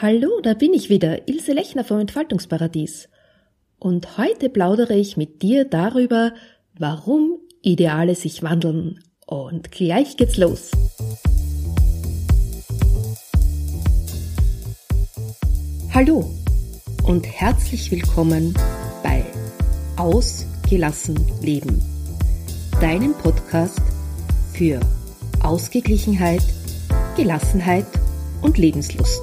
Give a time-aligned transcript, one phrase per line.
[0.00, 3.08] Hallo, da bin ich wieder, Ilse Lechner vom Entfaltungsparadies.
[3.78, 6.32] Und heute plaudere ich mit dir darüber,
[6.76, 9.00] warum Ideale sich wandeln.
[9.26, 10.70] Und gleich geht's los.
[15.92, 16.24] Hallo
[17.04, 18.54] und herzlich willkommen
[19.02, 19.24] bei
[19.96, 21.82] Ausgelassen Leben,
[22.80, 23.82] deinem Podcast
[24.54, 24.80] für
[25.42, 26.42] Ausgeglichenheit,
[27.14, 27.86] Gelassenheit
[28.40, 29.22] und Lebenslust.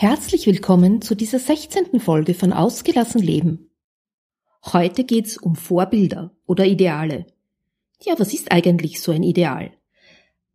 [0.00, 1.98] Herzlich willkommen zu dieser 16.
[1.98, 3.68] Folge von Ausgelassen Leben.
[4.64, 7.26] Heute geht's um Vorbilder oder Ideale.
[8.02, 9.72] Ja, was ist eigentlich so ein Ideal?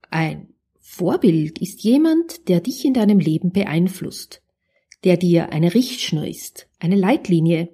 [0.10, 4.42] Ein Vorbild ist jemand, der dich in deinem Leben beeinflusst,
[5.04, 7.68] der dir eine Richtschnur ist, eine Leitlinie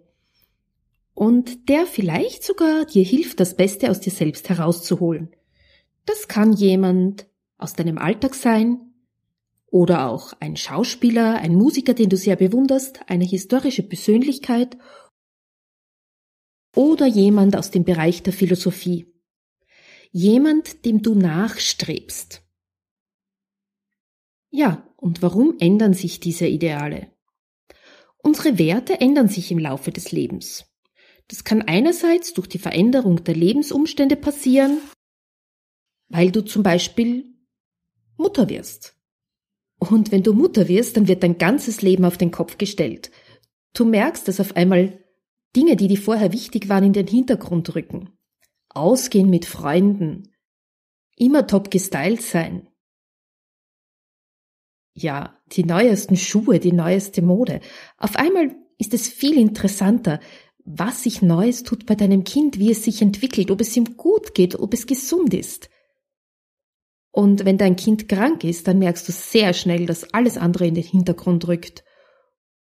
[1.14, 5.30] und der vielleicht sogar dir hilft, das Beste aus dir selbst herauszuholen.
[6.08, 7.28] Das kann jemand
[7.60, 8.89] aus deinem Alltag sein,
[9.72, 14.78] oder auch ein Schauspieler, ein Musiker, den du sehr bewunderst, eine historische Persönlichkeit
[16.76, 19.14] oder jemand aus dem Bereich der Philosophie.
[20.12, 22.42] Jemand, dem du nachstrebst.
[24.50, 27.12] Ja, und warum ändern sich diese Ideale?
[28.18, 30.66] Unsere Werte ändern sich im Laufe des Lebens.
[31.28, 34.80] Das kann einerseits durch die Veränderung der Lebensumstände passieren,
[36.08, 37.26] weil du zum Beispiel
[38.18, 38.99] Mutter wirst
[39.80, 43.12] und wenn du Mutter wirst, dann wird dein ganzes Leben auf den Kopf gestellt.
[43.74, 45.00] Du merkst, dass auf einmal
[45.56, 48.10] Dinge, die dir vorher wichtig waren, in den Hintergrund rücken.
[48.70, 50.34] Ausgehen mit Freunden.
[51.16, 52.68] Immer top gestylt sein.
[54.94, 57.62] Ja, die neuesten Schuhe, die neueste Mode.
[57.98, 60.20] Auf einmal ist es viel interessanter,
[60.66, 64.36] was sich Neues tut bei deinem Kind, wie es sich entwickelt, ob es ihm gut
[64.36, 65.70] geht, ob es gesund ist.
[67.20, 70.74] Und wenn dein Kind krank ist, dann merkst du sehr schnell, dass alles andere in
[70.74, 71.84] den Hintergrund rückt.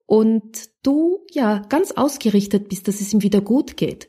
[0.05, 4.09] Und du, ja, ganz ausgerichtet bist, dass es ihm wieder gut geht.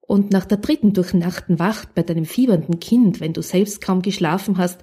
[0.00, 4.58] Und nach der dritten durchnachten Wacht bei deinem fiebernden Kind, wenn du selbst kaum geschlafen
[4.58, 4.78] hast,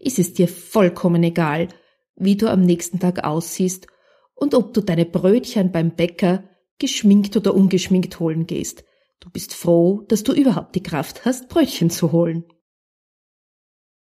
[0.00, 1.68] ist es dir vollkommen egal,
[2.16, 3.86] wie du am nächsten Tag aussiehst
[4.34, 6.42] und ob du deine Brötchen beim Bäcker
[6.80, 8.82] geschminkt oder ungeschminkt holen gehst.
[9.20, 12.42] Du bist froh, dass du überhaupt die Kraft hast, Brötchen zu holen.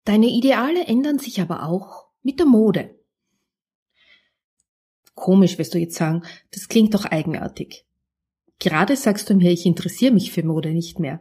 [0.07, 2.95] Deine Ideale ändern sich aber auch mit der Mode.
[5.15, 6.23] Komisch, wirst du jetzt sagen,
[6.53, 7.85] das klingt doch eigenartig.
[8.61, 11.21] Gerade sagst du mir, ich interessiere mich für Mode nicht mehr.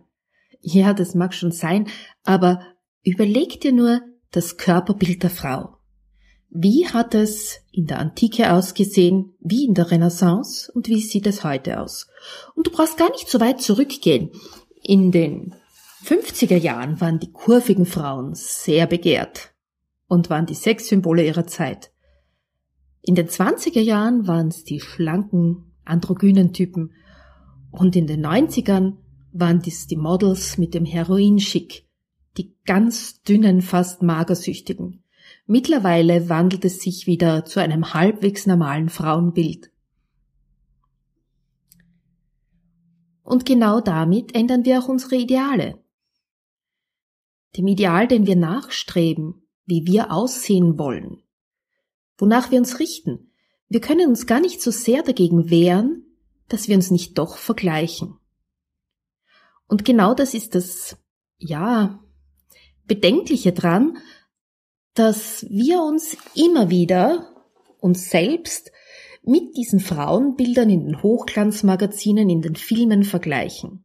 [0.61, 1.87] Ja, das mag schon sein,
[2.23, 2.61] aber
[3.03, 5.77] überleg dir nur das Körperbild der Frau.
[6.49, 11.43] Wie hat es in der Antike ausgesehen, wie in der Renaissance und wie sieht es
[11.43, 12.07] heute aus?
[12.53, 14.29] Und du brauchst gar nicht so weit zurückgehen.
[14.83, 15.55] In den
[16.05, 19.55] 50er Jahren waren die kurvigen Frauen sehr begehrt
[20.07, 21.91] und waren die Sexsymbole ihrer Zeit.
[23.01, 26.93] In den 20er Jahren waren es die schlanken, androgynen Typen
[27.71, 28.97] und in den 90ern
[29.31, 31.87] waren dies die Models mit dem Heroinschick,
[32.37, 35.03] die ganz dünnen, fast magersüchtigen.
[35.47, 39.71] Mittlerweile wandelt es sich wieder zu einem halbwegs normalen Frauenbild.
[43.23, 45.79] Und genau damit ändern wir auch unsere Ideale
[47.57, 51.23] dem Ideal, den wir nachstreben, wie wir aussehen wollen,
[52.17, 53.31] wonach wir uns richten.
[53.67, 56.03] Wir können uns gar nicht so sehr dagegen wehren,
[56.47, 58.19] dass wir uns nicht doch vergleichen.
[59.67, 60.97] Und genau das ist das,
[61.37, 61.99] ja,
[62.87, 63.97] Bedenkliche dran,
[64.93, 67.31] dass wir uns immer wieder
[67.79, 68.71] uns selbst
[69.23, 73.84] mit diesen Frauenbildern in den Hochglanzmagazinen, in den Filmen vergleichen.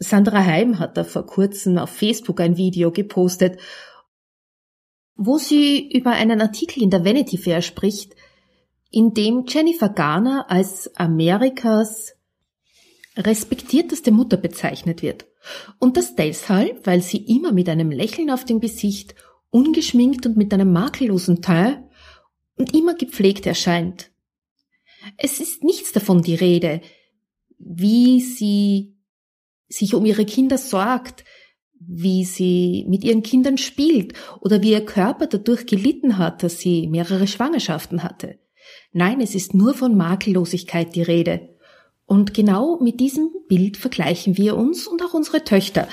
[0.00, 3.58] Sandra Heim hat da vor kurzem auf Facebook ein Video gepostet,
[5.16, 8.14] wo sie über einen Artikel in der Vanity Fair spricht,
[8.90, 12.14] in dem Jennifer Garner als Amerikas
[13.16, 15.26] respektierteste Mutter bezeichnet wird.
[15.78, 19.14] Und das deshalb, weil sie immer mit einem Lächeln auf dem Gesicht,
[19.50, 21.82] ungeschminkt und mit einem makellosen Teint
[22.56, 24.10] und immer gepflegt erscheint.
[25.16, 26.80] Es ist nichts davon die Rede,
[27.58, 28.97] wie sie
[29.68, 31.24] sich um ihre Kinder sorgt,
[31.80, 36.88] wie sie mit ihren Kindern spielt oder wie ihr Körper dadurch gelitten hat, dass sie
[36.88, 38.38] mehrere Schwangerschaften hatte.
[38.92, 41.56] Nein, es ist nur von Makellosigkeit die Rede.
[42.06, 45.88] Und genau mit diesem Bild vergleichen wir uns und auch unsere Töchter.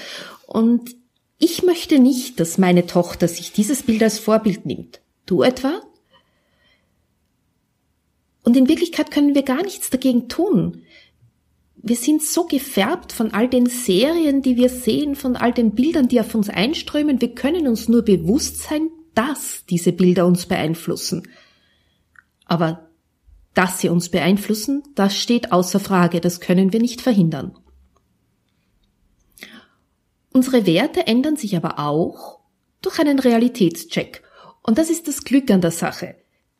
[0.48, 0.96] Und
[1.38, 5.02] ich möchte nicht, dass meine Tochter sich dieses Bild als Vorbild nimmt.
[5.26, 5.82] Du etwa?
[8.44, 10.84] Und in Wirklichkeit können wir gar nichts dagegen tun.
[11.88, 16.08] Wir sind so gefärbt von all den Serien, die wir sehen, von all den Bildern,
[16.08, 17.22] die auf uns einströmen.
[17.22, 21.28] Wir können uns nur bewusst sein, dass diese Bilder uns beeinflussen.
[22.46, 22.90] Aber
[23.54, 27.56] dass sie uns beeinflussen, das steht außer Frage, das können wir nicht verhindern.
[30.34, 32.40] Unsere Werte ändern sich aber auch
[32.82, 34.24] durch einen Realitätscheck.
[34.64, 36.16] Und das ist das Glück an der Sache.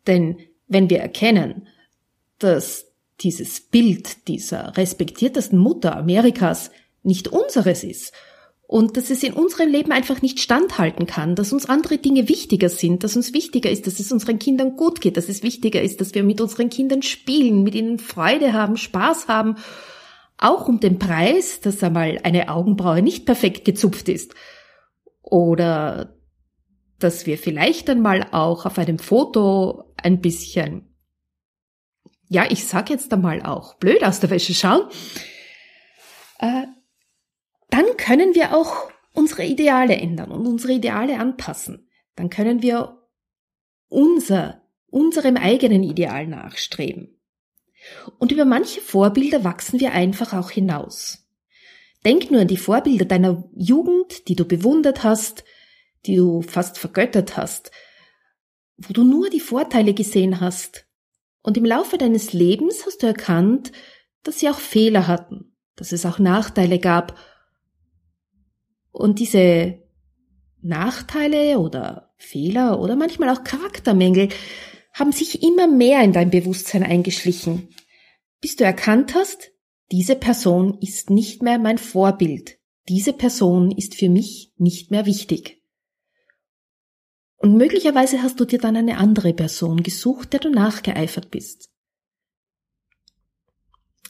[0.06, 0.38] Denn
[0.68, 1.68] wenn wir erkennen,
[2.38, 2.86] dass
[3.22, 6.72] dieses Bild dieser respektiertesten Mutter Amerikas
[7.04, 8.14] nicht unseres ist
[8.68, 12.70] und dass es in unserem Leben einfach nicht standhalten kann, dass uns andere Dinge wichtiger
[12.70, 16.02] sind, dass uns wichtiger ist, dass es unseren Kindern gut geht, dass es wichtiger ist,
[16.02, 19.58] dass wir mit unseren Kindern spielen, mit ihnen Freude haben, Spaß haben,
[20.38, 24.34] auch um den Preis, dass einmal eine Augenbraue nicht perfekt gezupft ist
[25.22, 26.16] oder
[26.98, 30.95] dass wir vielleicht einmal auch auf einem Foto ein bisschen,
[32.28, 34.90] ja, ich sag jetzt einmal auch blöd aus der Wäsche schauen,
[36.40, 36.64] äh,
[37.70, 41.90] dann können wir auch unsere Ideale ändern und unsere Ideale anpassen.
[42.16, 43.02] Dann können wir
[43.90, 47.20] unser, unserem eigenen Ideal nachstreben.
[48.18, 51.28] Und über manche Vorbilder wachsen wir einfach auch hinaus.
[52.04, 55.44] Denk nur an die Vorbilder deiner Jugend, die du bewundert hast,
[56.06, 57.72] die du fast vergöttert hast,
[58.78, 60.85] wo du nur die Vorteile gesehen hast.
[61.46, 63.72] Und im Laufe deines Lebens hast du erkannt,
[64.24, 67.20] dass sie auch Fehler hatten, dass es auch Nachteile gab.
[68.92, 69.78] Und diese
[70.64, 74.30] Nachteile oder Fehler oder manchmal auch Charaktermängel
[74.92, 77.70] haben sich immer mehr in dein Bewusstsein eingeschlichen,
[78.42, 79.52] bis du erkannt hast,
[79.92, 82.58] diese Person ist nicht mehr mein Vorbild,
[82.90, 85.62] diese Person ist für mich nicht mehr wichtig.
[87.38, 91.70] Und möglicherweise hast du dir dann eine andere Person gesucht, der du nachgeeifert bist.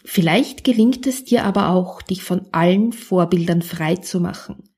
[0.04, 4.70] Vielleicht gelingt es dir aber auch, dich von allen Vorbildern frei zu machen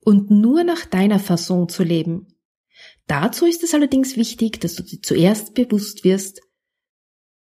[0.00, 2.28] und nur nach deiner Fasson zu leben.
[3.06, 6.40] Dazu ist es allerdings wichtig, dass du dir zuerst bewusst wirst,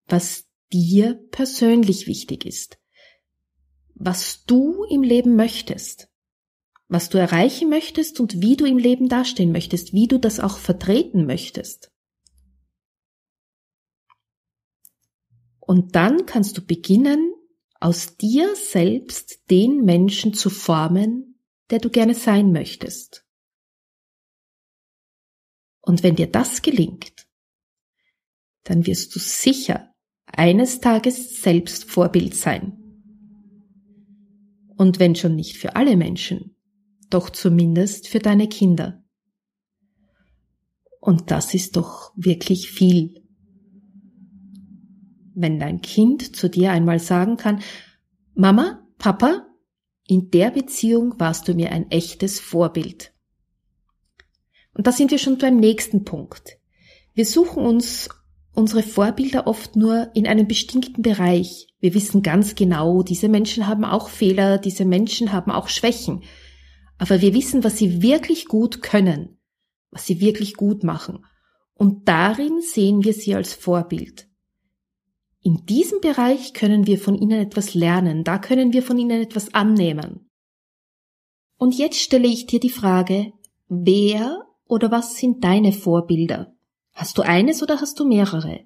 [0.06, 2.78] was dir persönlich wichtig ist,
[3.94, 6.08] was du im Leben möchtest,
[6.94, 10.58] was du erreichen möchtest und wie du im Leben dastehen möchtest, wie du das auch
[10.58, 11.90] vertreten möchtest.
[15.58, 17.34] Und dann kannst du beginnen,
[17.80, 23.26] aus dir selbst den Menschen zu formen, der du gerne sein möchtest.
[25.80, 27.26] Und wenn dir das gelingt,
[28.62, 29.92] dann wirst du sicher
[30.26, 32.78] eines Tages selbst Vorbild sein.
[34.76, 36.53] Und wenn schon nicht für alle Menschen,
[37.14, 39.02] doch zumindest für deine Kinder.
[41.00, 43.22] Und das ist doch wirklich viel.
[45.34, 47.60] Wenn dein Kind zu dir einmal sagen kann,
[48.34, 49.46] Mama, Papa,
[50.06, 53.12] in der Beziehung warst du mir ein echtes Vorbild.
[54.74, 56.58] Und da sind wir schon beim nächsten Punkt.
[57.14, 58.08] Wir suchen uns
[58.54, 61.68] unsere Vorbilder oft nur in einem bestimmten Bereich.
[61.80, 66.22] Wir wissen ganz genau, diese Menschen haben auch Fehler, diese Menschen haben auch Schwächen.
[67.04, 69.36] Aber wir wissen, was sie wirklich gut können,
[69.90, 71.22] was sie wirklich gut machen.
[71.74, 74.26] Und darin sehen wir sie als Vorbild.
[75.42, 79.52] In diesem Bereich können wir von ihnen etwas lernen, da können wir von ihnen etwas
[79.52, 80.30] annehmen.
[81.58, 83.34] Und jetzt stelle ich dir die Frage,
[83.68, 86.54] wer oder was sind deine Vorbilder?
[86.94, 88.60] Hast du eines oder hast du mehrere?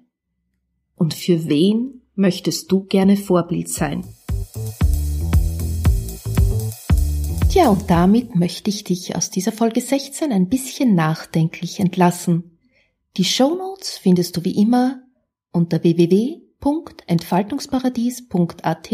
[0.95, 4.05] Und für wen möchtest du gerne Vorbild sein?
[7.59, 12.57] Tja, und damit möchte ich dich aus dieser Folge 16 ein bisschen nachdenklich entlassen.
[13.17, 15.01] Die Show Notes findest du wie immer
[15.51, 18.89] unter www www.entfaltungsparadies.at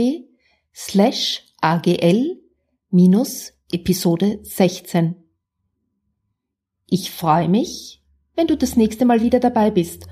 [0.74, 2.42] slash agl
[2.90, 5.16] minus Episode 16.
[6.88, 8.04] Ich freue mich,
[8.36, 10.08] wenn du das nächste Mal wieder dabei bist.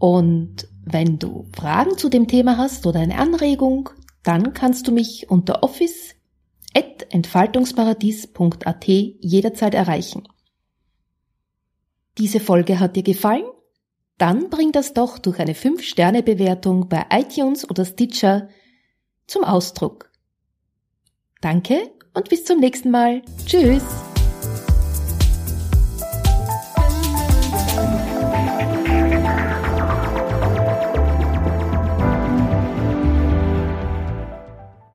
[0.00, 3.90] Und wenn du Fragen zu dem Thema hast oder eine Anregung,
[4.24, 6.16] dann kannst du mich unter office
[7.12, 10.28] entfaltungsparadies.at jederzeit erreichen.
[12.18, 13.44] Diese Folge hat dir gefallen?
[14.18, 18.48] dann bring das doch durch eine 5-Sterne-Bewertung bei iTunes oder Stitcher
[19.26, 20.10] zum Ausdruck.
[21.40, 23.22] Danke und bis zum nächsten Mal.
[23.46, 24.07] Tschüss!